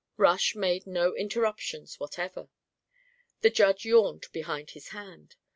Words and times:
Rush 0.17 0.55
made 0.55 0.87
no 0.87 1.15
interruptions 1.15 1.99
whatever. 1.99 2.49
The 3.41 3.51
Judge 3.51 3.85
yawned 3.85 4.25
behind 4.31 4.71
his 4.71 4.87
hand. 4.87 5.35